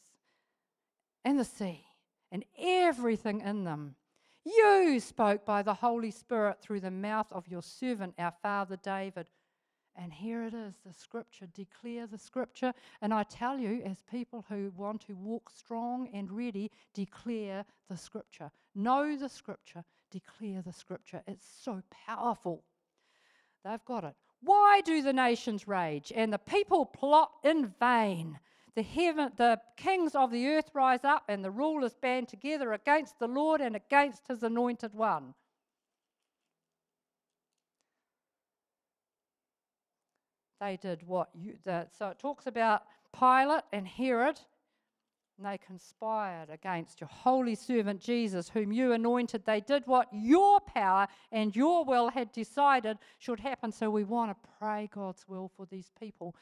[1.24, 1.86] and the sea
[2.30, 3.96] and everything in them.
[4.44, 9.26] You spoke by the Holy Spirit through the mouth of your servant, our father David.
[10.00, 11.46] And here it is the scripture.
[11.54, 12.72] Declare the scripture.
[13.02, 17.96] And I tell you, as people who want to walk strong and ready, declare the
[17.96, 18.52] scripture.
[18.76, 19.84] Know the scripture.
[20.12, 21.20] Declare the scripture.
[21.26, 22.62] It's so powerful.
[23.64, 24.14] They've got it.
[24.40, 28.38] Why do the nations rage and the people plot in vain?
[28.76, 33.18] The, heaven, the kings of the earth rise up and the rulers band together against
[33.18, 35.34] the Lord and against his anointed one.
[40.60, 42.82] They did what you, so it talks about
[43.16, 44.40] Pilate and Herod,
[45.36, 49.44] and they conspired against your holy servant Jesus, whom you anointed.
[49.46, 53.70] They did what your power and your will had decided should happen.
[53.70, 56.34] So we want to pray God's will for these people.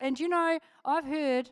[0.00, 1.50] And you know, I've heard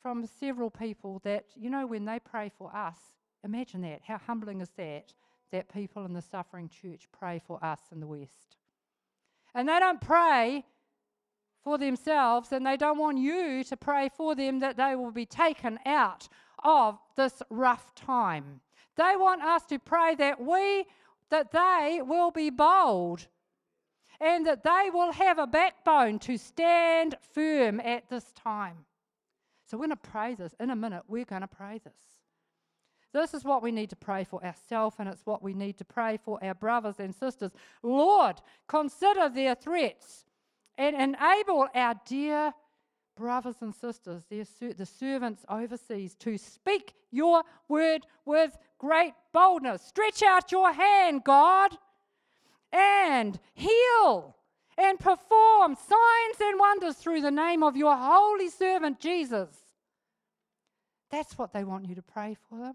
[0.00, 2.96] from several people that, you know, when they pray for us,
[3.44, 4.00] imagine that.
[4.06, 5.12] How humbling is that?
[5.50, 8.56] That people in the suffering church pray for us in the West.
[9.54, 10.64] And they don't pray
[11.62, 15.26] for themselves, and they don't want you to pray for them that they will be
[15.26, 16.28] taken out
[16.64, 18.60] of this rough time.
[18.96, 20.86] They want us to pray that we
[21.30, 23.26] that they will be bold
[24.20, 28.76] and that they will have a backbone to stand firm at this time.
[29.64, 30.54] So we're going to pray this.
[30.60, 31.96] In a minute, we're going to pray this.
[33.14, 35.84] This is what we need to pray for ourselves, and it's what we need to
[35.84, 37.50] pray for our brothers and sisters.
[37.82, 38.36] Lord,
[38.68, 40.24] consider their threats
[40.82, 42.52] and enable our dear
[43.16, 49.82] brothers and sisters, the servants overseas, to speak your word with great boldness.
[49.82, 51.72] Stretch out your hand, God,
[52.72, 54.34] and heal
[54.78, 59.50] and perform signs and wonders through the name of your holy servant Jesus.
[61.10, 62.74] That's what they want you to pray for them.